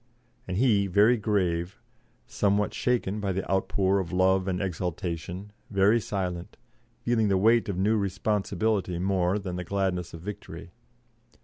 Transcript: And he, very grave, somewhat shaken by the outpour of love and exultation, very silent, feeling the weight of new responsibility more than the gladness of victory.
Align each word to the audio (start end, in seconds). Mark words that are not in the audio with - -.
And 0.47 0.57
he, 0.57 0.87
very 0.87 1.15
grave, 1.15 1.79
somewhat 2.25 2.73
shaken 2.73 3.19
by 3.19 3.33
the 3.33 3.47
outpour 3.47 3.99
of 3.99 4.11
love 4.11 4.47
and 4.47 4.59
exultation, 4.59 5.51
very 5.69 5.99
silent, 5.99 6.57
feeling 7.03 7.27
the 7.27 7.37
weight 7.37 7.69
of 7.69 7.77
new 7.77 7.97
responsibility 7.97 8.97
more 8.97 9.37
than 9.37 9.57
the 9.57 9.63
gladness 9.63 10.11
of 10.15 10.21
victory. 10.21 10.71